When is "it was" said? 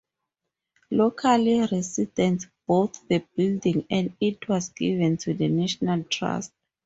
4.19-4.69